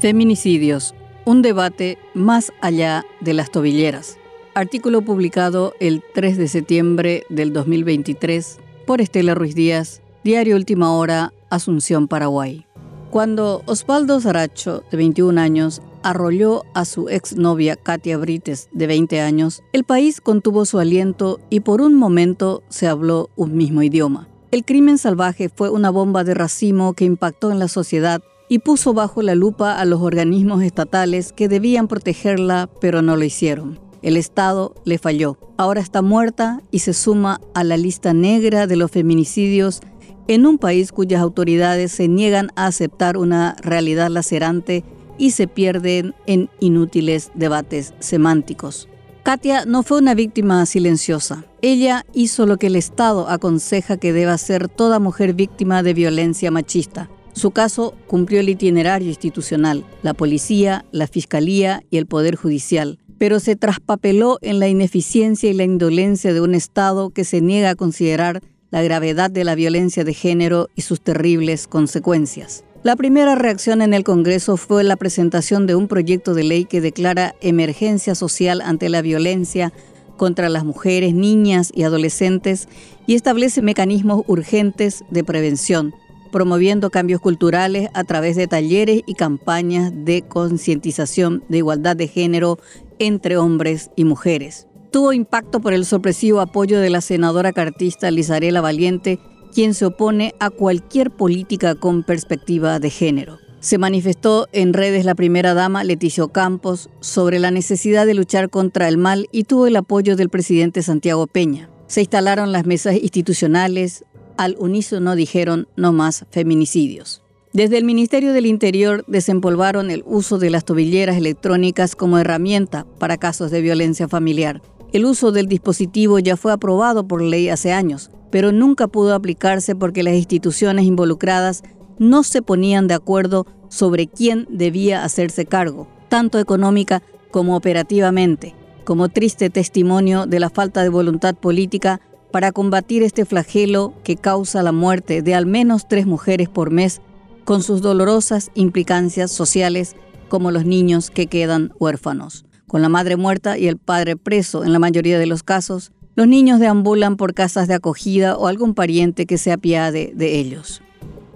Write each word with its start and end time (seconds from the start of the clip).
Feminicidios, 0.00 0.94
un 1.26 1.42
debate 1.42 1.98
más 2.14 2.52
allá 2.62 3.04
de 3.20 3.34
las 3.34 3.50
tobilleras. 3.50 4.16
Artículo 4.54 5.02
publicado 5.02 5.74
el 5.78 6.02
3 6.14 6.38
de 6.38 6.48
septiembre 6.48 7.24
del 7.28 7.52
2023 7.52 8.60
por 8.86 9.02
Estela 9.02 9.34
Ruiz 9.34 9.54
Díaz, 9.54 10.00
Diario 10.24 10.56
Última 10.56 10.96
Hora, 10.96 11.34
Asunción, 11.50 12.08
Paraguay. 12.08 12.64
Cuando 13.10 13.62
Osvaldo 13.66 14.18
Zaracho, 14.22 14.84
de 14.90 14.96
21 14.96 15.38
años, 15.38 15.82
arrolló 16.02 16.64
a 16.72 16.86
su 16.86 17.10
exnovia 17.10 17.76
Katia 17.76 18.16
Brites, 18.16 18.70
de 18.72 18.86
20 18.86 19.20
años, 19.20 19.62
el 19.74 19.84
país 19.84 20.22
contuvo 20.22 20.64
su 20.64 20.78
aliento 20.78 21.40
y 21.50 21.60
por 21.60 21.82
un 21.82 21.94
momento 21.94 22.62
se 22.70 22.86
habló 22.86 23.28
un 23.36 23.54
mismo 23.54 23.82
idioma. 23.82 24.28
El 24.50 24.64
crimen 24.64 24.96
salvaje 24.96 25.50
fue 25.50 25.68
una 25.68 25.90
bomba 25.90 26.24
de 26.24 26.32
racimo 26.32 26.94
que 26.94 27.04
impactó 27.04 27.50
en 27.52 27.58
la 27.58 27.68
sociedad 27.68 28.22
y 28.50 28.58
puso 28.58 28.92
bajo 28.92 29.22
la 29.22 29.36
lupa 29.36 29.78
a 29.78 29.84
los 29.84 30.02
organismos 30.02 30.64
estatales 30.64 31.32
que 31.32 31.46
debían 31.46 31.86
protegerla, 31.86 32.68
pero 32.80 33.00
no 33.00 33.14
lo 33.14 33.22
hicieron. 33.22 33.78
El 34.02 34.16
Estado 34.16 34.74
le 34.84 34.98
falló. 34.98 35.38
Ahora 35.56 35.80
está 35.80 36.02
muerta 36.02 36.60
y 36.72 36.80
se 36.80 36.92
suma 36.92 37.40
a 37.54 37.62
la 37.62 37.76
lista 37.76 38.12
negra 38.12 38.66
de 38.66 38.74
los 38.74 38.90
feminicidios 38.90 39.80
en 40.26 40.46
un 40.46 40.58
país 40.58 40.90
cuyas 40.90 41.22
autoridades 41.22 41.92
se 41.92 42.08
niegan 42.08 42.50
a 42.56 42.66
aceptar 42.66 43.16
una 43.16 43.54
realidad 43.62 44.10
lacerante 44.10 44.82
y 45.16 45.30
se 45.30 45.46
pierden 45.46 46.16
en 46.26 46.50
inútiles 46.58 47.30
debates 47.36 47.94
semánticos. 48.00 48.88
Katia 49.22 49.64
no 49.64 49.84
fue 49.84 49.98
una 49.98 50.14
víctima 50.14 50.66
silenciosa. 50.66 51.44
Ella 51.62 52.04
hizo 52.14 52.46
lo 52.46 52.56
que 52.56 52.66
el 52.66 52.74
Estado 52.74 53.28
aconseja 53.28 53.96
que 53.96 54.12
deba 54.12 54.32
hacer 54.32 54.68
toda 54.68 54.98
mujer 54.98 55.34
víctima 55.34 55.84
de 55.84 55.94
violencia 55.94 56.50
machista. 56.50 57.08
Su 57.40 57.52
caso 57.52 57.94
cumplió 58.06 58.40
el 58.40 58.50
itinerario 58.50 59.08
institucional, 59.08 59.86
la 60.02 60.12
policía, 60.12 60.84
la 60.92 61.06
fiscalía 61.06 61.82
y 61.88 61.96
el 61.96 62.04
Poder 62.04 62.36
Judicial, 62.36 62.98
pero 63.16 63.40
se 63.40 63.56
traspapeló 63.56 64.36
en 64.42 64.58
la 64.58 64.68
ineficiencia 64.68 65.48
y 65.48 65.54
la 65.54 65.64
indolencia 65.64 66.34
de 66.34 66.42
un 66.42 66.54
Estado 66.54 67.08
que 67.08 67.24
se 67.24 67.40
niega 67.40 67.70
a 67.70 67.74
considerar 67.76 68.42
la 68.70 68.82
gravedad 68.82 69.30
de 69.30 69.44
la 69.44 69.54
violencia 69.54 70.04
de 70.04 70.12
género 70.12 70.68
y 70.76 70.82
sus 70.82 71.00
terribles 71.00 71.66
consecuencias. 71.66 72.62
La 72.82 72.94
primera 72.94 73.36
reacción 73.36 73.80
en 73.80 73.94
el 73.94 74.04
Congreso 74.04 74.58
fue 74.58 74.84
la 74.84 74.96
presentación 74.96 75.66
de 75.66 75.76
un 75.76 75.88
proyecto 75.88 76.34
de 76.34 76.44
ley 76.44 76.66
que 76.66 76.82
declara 76.82 77.36
emergencia 77.40 78.14
social 78.14 78.60
ante 78.60 78.90
la 78.90 79.00
violencia 79.00 79.72
contra 80.18 80.50
las 80.50 80.66
mujeres, 80.66 81.14
niñas 81.14 81.72
y 81.74 81.84
adolescentes 81.84 82.68
y 83.06 83.14
establece 83.14 83.62
mecanismos 83.62 84.24
urgentes 84.26 85.04
de 85.08 85.24
prevención, 85.24 85.94
promoviendo 86.30 86.90
cambios 86.90 87.20
culturales 87.20 87.88
a 87.94 88.04
través 88.04 88.36
de 88.36 88.46
talleres 88.46 89.02
y 89.06 89.14
campañas 89.14 89.92
de 89.94 90.22
concientización 90.22 91.44
de 91.48 91.58
igualdad 91.58 91.96
de 91.96 92.08
género 92.08 92.58
entre 92.98 93.36
hombres 93.36 93.90
y 93.96 94.04
mujeres. 94.04 94.66
Tuvo 94.90 95.12
impacto 95.12 95.60
por 95.60 95.72
el 95.72 95.84
sorpresivo 95.84 96.40
apoyo 96.40 96.80
de 96.80 96.90
la 96.90 97.00
senadora 97.00 97.52
cartista 97.52 98.10
Lizarela 98.10 98.60
Valiente, 98.60 99.20
quien 99.54 99.74
se 99.74 99.86
opone 99.86 100.34
a 100.40 100.50
cualquier 100.50 101.10
política 101.10 101.74
con 101.74 102.02
perspectiva 102.02 102.78
de 102.80 102.90
género. 102.90 103.38
Se 103.60 103.76
manifestó 103.76 104.48
en 104.52 104.72
redes 104.72 105.04
la 105.04 105.14
primera 105.14 105.52
dama 105.52 105.84
Leticia 105.84 106.26
Campos 106.32 106.88
sobre 107.00 107.38
la 107.38 107.50
necesidad 107.50 108.06
de 108.06 108.14
luchar 108.14 108.48
contra 108.48 108.88
el 108.88 108.96
mal 108.96 109.28
y 109.32 109.44
tuvo 109.44 109.66
el 109.66 109.76
apoyo 109.76 110.16
del 110.16 110.30
presidente 110.30 110.82
Santiago 110.82 111.26
Peña. 111.26 111.68
Se 111.86 112.00
instalaron 112.00 112.52
las 112.52 112.64
mesas 112.64 112.94
institucionales, 112.94 114.04
al 114.40 114.56
unísono 114.58 115.16
dijeron 115.16 115.68
no 115.76 115.92
más 115.92 116.24
feminicidios. 116.30 117.22
Desde 117.52 117.76
el 117.76 117.84
Ministerio 117.84 118.32
del 118.32 118.46
Interior 118.46 119.04
desempolvaron 119.06 119.90
el 119.90 120.02
uso 120.06 120.38
de 120.38 120.48
las 120.48 120.64
tobilleras 120.64 121.18
electrónicas 121.18 121.94
como 121.94 122.16
herramienta 122.16 122.86
para 122.98 123.18
casos 123.18 123.50
de 123.50 123.60
violencia 123.60 124.08
familiar. 124.08 124.62
El 124.94 125.04
uso 125.04 125.30
del 125.30 125.46
dispositivo 125.46 126.18
ya 126.20 126.38
fue 126.38 126.52
aprobado 126.52 127.06
por 127.06 127.20
ley 127.20 127.50
hace 127.50 127.70
años, 127.72 128.10
pero 128.30 128.50
nunca 128.50 128.86
pudo 128.88 129.14
aplicarse 129.14 129.76
porque 129.76 130.02
las 130.02 130.14
instituciones 130.14 130.86
involucradas 130.86 131.62
no 131.98 132.22
se 132.22 132.40
ponían 132.40 132.86
de 132.86 132.94
acuerdo 132.94 133.46
sobre 133.68 134.06
quién 134.06 134.46
debía 134.48 135.04
hacerse 135.04 135.44
cargo, 135.44 135.86
tanto 136.08 136.38
económica 136.38 137.02
como 137.30 137.56
operativamente, 137.56 138.54
como 138.84 139.10
triste 139.10 139.50
testimonio 139.50 140.24
de 140.24 140.40
la 140.40 140.48
falta 140.48 140.82
de 140.82 140.88
voluntad 140.88 141.34
política 141.34 142.00
para 142.30 142.52
combatir 142.52 143.02
este 143.02 143.24
flagelo 143.24 143.94
que 144.04 144.16
causa 144.16 144.62
la 144.62 144.72
muerte 144.72 145.22
de 145.22 145.34
al 145.34 145.46
menos 145.46 145.88
tres 145.88 146.06
mujeres 146.06 146.48
por 146.48 146.70
mes, 146.70 147.00
con 147.44 147.62
sus 147.62 147.82
dolorosas 147.82 148.50
implicancias 148.54 149.30
sociales 149.30 149.96
como 150.28 150.50
los 150.50 150.64
niños 150.64 151.10
que 151.10 151.26
quedan 151.26 151.72
huérfanos. 151.78 152.44
Con 152.66 152.82
la 152.82 152.88
madre 152.88 153.16
muerta 153.16 153.58
y 153.58 153.66
el 153.66 153.76
padre 153.76 154.16
preso 154.16 154.64
en 154.64 154.72
la 154.72 154.78
mayoría 154.78 155.18
de 155.18 155.26
los 155.26 155.42
casos, 155.42 155.92
los 156.14 156.28
niños 156.28 156.60
deambulan 156.60 157.16
por 157.16 157.34
casas 157.34 157.66
de 157.66 157.74
acogida 157.74 158.36
o 158.36 158.46
algún 158.46 158.74
pariente 158.74 159.26
que 159.26 159.38
se 159.38 159.52
apiade 159.52 160.12
de 160.14 160.38
ellos. 160.38 160.82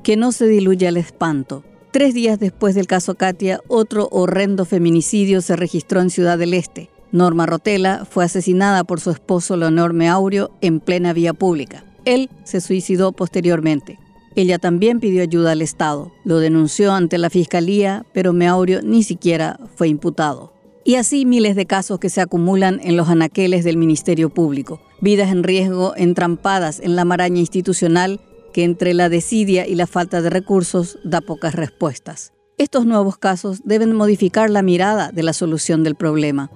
Que 0.02 0.16
no 0.16 0.30
se 0.30 0.46
diluya 0.46 0.88
el 0.88 0.96
espanto. 0.96 1.64
Tres 1.90 2.14
días 2.14 2.38
después 2.38 2.74
del 2.74 2.86
caso 2.86 3.14
Katia, 3.14 3.60
otro 3.66 4.08
horrendo 4.10 4.64
feminicidio 4.64 5.40
se 5.40 5.56
registró 5.56 6.00
en 6.00 6.10
Ciudad 6.10 6.38
del 6.38 6.54
Este. 6.54 6.90
Norma 7.14 7.46
Rotela 7.46 8.04
fue 8.10 8.24
asesinada 8.24 8.82
por 8.82 8.98
su 8.98 9.12
esposo 9.12 9.56
Leonor 9.56 9.92
Meaurio 9.92 10.50
en 10.60 10.80
plena 10.80 11.12
vía 11.12 11.32
pública. 11.32 11.84
Él 12.04 12.28
se 12.42 12.60
suicidó 12.60 13.12
posteriormente. 13.12 14.00
Ella 14.34 14.58
también 14.58 14.98
pidió 14.98 15.22
ayuda 15.22 15.52
al 15.52 15.62
Estado. 15.62 16.10
Lo 16.24 16.40
denunció 16.40 16.92
ante 16.92 17.18
la 17.18 17.30
Fiscalía, 17.30 18.04
pero 18.12 18.32
Meaurio 18.32 18.82
ni 18.82 19.04
siquiera 19.04 19.60
fue 19.76 19.86
imputado. 19.86 20.54
Y 20.82 20.96
así 20.96 21.24
miles 21.24 21.54
de 21.54 21.66
casos 21.66 22.00
que 22.00 22.10
se 22.10 22.20
acumulan 22.20 22.80
en 22.82 22.96
los 22.96 23.08
anaqueles 23.08 23.62
del 23.62 23.76
Ministerio 23.76 24.28
Público, 24.28 24.80
vidas 25.00 25.30
en 25.30 25.44
riesgo 25.44 25.94
entrampadas 25.96 26.80
en 26.80 26.96
la 26.96 27.04
maraña 27.04 27.38
institucional 27.38 28.20
que 28.52 28.64
entre 28.64 28.92
la 28.92 29.08
desidia 29.08 29.68
y 29.68 29.76
la 29.76 29.86
falta 29.86 30.20
de 30.20 30.30
recursos 30.30 30.98
da 31.04 31.20
pocas 31.20 31.54
respuestas. 31.54 32.32
Estos 32.58 32.86
nuevos 32.86 33.18
casos 33.18 33.60
deben 33.64 33.92
modificar 33.92 34.50
la 34.50 34.62
mirada 34.62 35.12
de 35.12 35.22
la 35.22 35.32
solución 35.32 35.84
del 35.84 35.94
problema. 35.94 36.50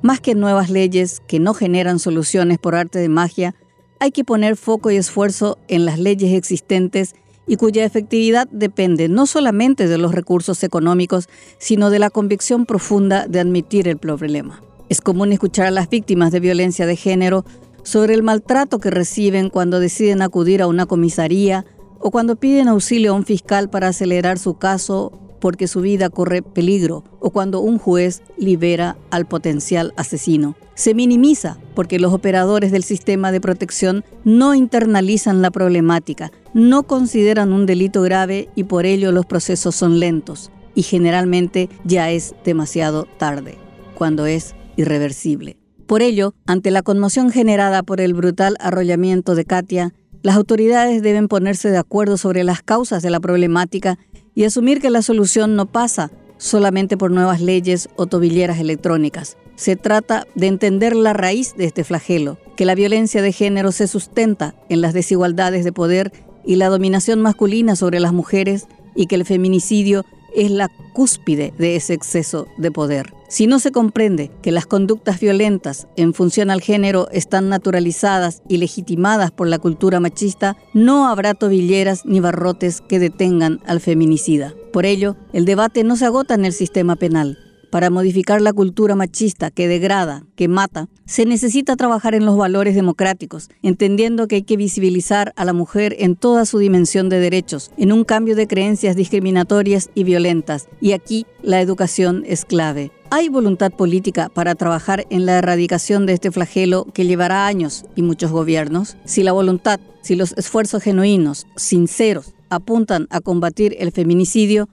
Más 0.00 0.20
que 0.20 0.34
nuevas 0.34 0.70
leyes 0.70 1.20
que 1.26 1.40
no 1.40 1.54
generan 1.54 1.98
soluciones 1.98 2.58
por 2.58 2.76
arte 2.76 3.00
de 3.00 3.08
magia, 3.08 3.54
hay 3.98 4.12
que 4.12 4.24
poner 4.24 4.56
foco 4.56 4.92
y 4.92 4.96
esfuerzo 4.96 5.58
en 5.66 5.84
las 5.84 5.98
leyes 5.98 6.34
existentes 6.34 7.16
y 7.48 7.56
cuya 7.56 7.84
efectividad 7.84 8.46
depende 8.52 9.08
no 9.08 9.26
solamente 9.26 9.88
de 9.88 9.98
los 9.98 10.14
recursos 10.14 10.62
económicos, 10.62 11.28
sino 11.58 11.90
de 11.90 11.98
la 11.98 12.10
convicción 12.10 12.64
profunda 12.64 13.26
de 13.26 13.40
admitir 13.40 13.88
el 13.88 13.96
problema. 13.96 14.62
Es 14.88 15.00
común 15.00 15.32
escuchar 15.32 15.66
a 15.66 15.70
las 15.72 15.88
víctimas 15.88 16.30
de 16.30 16.40
violencia 16.40 16.86
de 16.86 16.94
género 16.94 17.44
sobre 17.82 18.14
el 18.14 18.22
maltrato 18.22 18.78
que 18.78 18.90
reciben 18.90 19.50
cuando 19.50 19.80
deciden 19.80 20.22
acudir 20.22 20.62
a 20.62 20.66
una 20.68 20.86
comisaría 20.86 21.64
o 21.98 22.10
cuando 22.10 22.36
piden 22.36 22.68
auxilio 22.68 23.12
a 23.12 23.16
un 23.16 23.24
fiscal 23.24 23.68
para 23.68 23.88
acelerar 23.88 24.38
su 24.38 24.54
caso 24.54 25.10
porque 25.40 25.68
su 25.68 25.80
vida 25.80 26.10
corre 26.10 26.42
peligro 26.42 27.04
o 27.20 27.30
cuando 27.30 27.60
un 27.60 27.78
juez 27.78 28.22
libera 28.36 28.96
al 29.10 29.26
potencial 29.26 29.92
asesino. 29.96 30.56
Se 30.74 30.94
minimiza 30.94 31.58
porque 31.74 31.98
los 31.98 32.12
operadores 32.12 32.72
del 32.72 32.84
sistema 32.84 33.32
de 33.32 33.40
protección 33.40 34.04
no 34.24 34.54
internalizan 34.54 35.42
la 35.42 35.50
problemática, 35.50 36.30
no 36.54 36.84
consideran 36.84 37.52
un 37.52 37.66
delito 37.66 38.02
grave 38.02 38.48
y 38.54 38.64
por 38.64 38.86
ello 38.86 39.12
los 39.12 39.26
procesos 39.26 39.74
son 39.74 39.98
lentos 39.98 40.50
y 40.74 40.82
generalmente 40.82 41.68
ya 41.84 42.10
es 42.10 42.34
demasiado 42.44 43.06
tarde, 43.18 43.58
cuando 43.96 44.26
es 44.26 44.54
irreversible. 44.76 45.56
Por 45.86 46.02
ello, 46.02 46.34
ante 46.46 46.70
la 46.70 46.82
conmoción 46.82 47.30
generada 47.30 47.82
por 47.82 48.00
el 48.00 48.14
brutal 48.14 48.56
arrollamiento 48.60 49.34
de 49.34 49.44
Katia, 49.44 49.94
las 50.22 50.36
autoridades 50.36 51.02
deben 51.02 51.28
ponerse 51.28 51.70
de 51.70 51.78
acuerdo 51.78 52.16
sobre 52.16 52.44
las 52.44 52.62
causas 52.62 53.02
de 53.02 53.10
la 53.10 53.20
problemática 53.20 53.98
y 54.38 54.44
asumir 54.44 54.80
que 54.80 54.90
la 54.90 55.02
solución 55.02 55.56
no 55.56 55.66
pasa 55.66 56.12
solamente 56.36 56.96
por 56.96 57.10
nuevas 57.10 57.40
leyes 57.40 57.88
o 57.96 58.06
tobilleras 58.06 58.60
electrónicas. 58.60 59.36
Se 59.56 59.74
trata 59.74 60.28
de 60.36 60.46
entender 60.46 60.94
la 60.94 61.12
raíz 61.12 61.56
de 61.56 61.64
este 61.64 61.82
flagelo, 61.82 62.38
que 62.54 62.64
la 62.64 62.76
violencia 62.76 63.20
de 63.20 63.32
género 63.32 63.72
se 63.72 63.88
sustenta 63.88 64.54
en 64.68 64.80
las 64.80 64.94
desigualdades 64.94 65.64
de 65.64 65.72
poder 65.72 66.12
y 66.46 66.54
la 66.54 66.68
dominación 66.68 67.20
masculina 67.20 67.74
sobre 67.74 67.98
las 67.98 68.12
mujeres 68.12 68.68
y 68.94 69.06
que 69.06 69.16
el 69.16 69.24
feminicidio 69.24 70.04
es 70.34 70.50
la 70.50 70.68
cúspide 70.92 71.52
de 71.58 71.76
ese 71.76 71.94
exceso 71.94 72.46
de 72.56 72.70
poder. 72.70 73.14
Si 73.28 73.46
no 73.46 73.58
se 73.58 73.72
comprende 73.72 74.30
que 74.42 74.52
las 74.52 74.66
conductas 74.66 75.20
violentas 75.20 75.86
en 75.96 76.14
función 76.14 76.50
al 76.50 76.62
género 76.62 77.08
están 77.12 77.48
naturalizadas 77.48 78.42
y 78.48 78.56
legitimadas 78.56 79.30
por 79.30 79.48
la 79.48 79.58
cultura 79.58 80.00
machista, 80.00 80.56
no 80.72 81.08
habrá 81.08 81.34
tobilleras 81.34 82.06
ni 82.06 82.20
barrotes 82.20 82.80
que 82.80 82.98
detengan 82.98 83.60
al 83.66 83.80
feminicida. 83.80 84.54
Por 84.72 84.86
ello, 84.86 85.16
el 85.32 85.44
debate 85.44 85.84
no 85.84 85.96
se 85.96 86.06
agota 86.06 86.34
en 86.34 86.44
el 86.44 86.52
sistema 86.52 86.96
penal. 86.96 87.47
Para 87.70 87.90
modificar 87.90 88.40
la 88.40 88.52
cultura 88.52 88.94
machista 88.94 89.50
que 89.50 89.68
degrada, 89.68 90.24
que 90.36 90.48
mata, 90.48 90.88
se 91.06 91.24
necesita 91.24 91.76
trabajar 91.76 92.14
en 92.14 92.24
los 92.24 92.36
valores 92.36 92.74
democráticos, 92.74 93.48
entendiendo 93.62 94.28
que 94.28 94.36
hay 94.36 94.42
que 94.42 94.56
visibilizar 94.56 95.32
a 95.36 95.44
la 95.44 95.52
mujer 95.52 95.96
en 95.98 96.16
toda 96.16 96.44
su 96.44 96.58
dimensión 96.58 97.08
de 97.08 97.20
derechos, 97.20 97.70
en 97.76 97.92
un 97.92 98.04
cambio 98.04 98.36
de 98.36 98.46
creencias 98.46 98.96
discriminatorias 98.96 99.90
y 99.94 100.04
violentas. 100.04 100.68
Y 100.80 100.92
aquí 100.92 101.26
la 101.42 101.60
educación 101.60 102.24
es 102.26 102.44
clave. 102.44 102.90
Hay 103.10 103.30
voluntad 103.30 103.72
política 103.72 104.28
para 104.28 104.54
trabajar 104.54 105.06
en 105.08 105.24
la 105.24 105.38
erradicación 105.38 106.04
de 106.04 106.12
este 106.12 106.30
flagelo 106.30 106.84
que 106.92 107.06
llevará 107.06 107.46
años 107.46 107.86
y 107.96 108.02
muchos 108.02 108.30
gobiernos. 108.30 108.98
Si 109.04 109.22
la 109.22 109.32
voluntad, 109.32 109.80
si 110.02 110.14
los 110.14 110.32
esfuerzos 110.36 110.82
genuinos, 110.82 111.46
sinceros, 111.56 112.34
apuntan 112.50 113.06
a 113.10 113.20
combatir 113.20 113.76
el 113.78 113.92
feminicidio, 113.92 114.68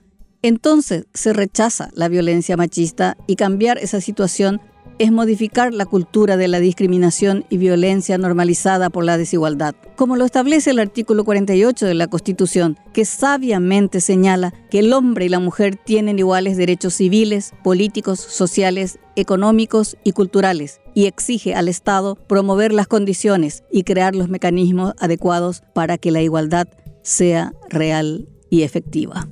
entonces 0.48 1.06
se 1.14 1.34
rechaza 1.34 1.90
la 1.94 2.08
violencia 2.08 2.58
machista 2.58 3.18
y 3.28 3.36
cambiar 3.36 3.78
esa 3.78 4.02
situación 4.02 4.62
es 4.98 5.12
modificar 5.12 5.74
la 5.74 5.86
cultura 5.86 6.38
de 6.38 6.48
la 6.48 6.60
discriminación 6.60 7.46
y 7.50 7.58
violencia 7.58 8.18
normalizada 8.18 8.90
por 8.90 9.04
la 9.04 9.18
desigualdad, 9.18 9.76
como 9.96 10.16
lo 10.16 10.24
establece 10.24 10.72
el 10.72 10.80
artículo 10.80 11.26
48 11.26 11.86
de 11.86 11.94
la 11.94 12.08
Constitución, 12.08 12.78
que 12.94 13.04
sabiamente 13.04 14.00
señala 14.00 14.54
que 14.70 14.80
el 14.80 14.94
hombre 14.94 15.26
y 15.26 15.30
la 15.30 15.40
mujer 15.40 15.76
tienen 15.76 16.20
iguales 16.20 16.56
derechos 16.56 16.94
civiles, 16.94 17.54
políticos, 17.64 18.20
sociales, 18.20 19.00
económicos 19.16 19.98
y 20.04 20.14
culturales, 20.14 20.80
y 20.94 21.08
exige 21.08 21.56
al 21.56 21.68
Estado 21.68 22.16
promover 22.16 22.72
las 22.72 22.88
condiciones 22.88 23.64
y 23.72 23.84
crear 23.84 24.16
los 24.16 24.30
mecanismos 24.30 24.94
adecuados 25.00 25.64
para 25.74 25.98
que 25.98 26.12
la 26.12 26.22
igualdad 26.22 26.68
sea 27.02 27.54
real 27.70 28.30
y 28.50 28.62
efectiva. 28.62 29.28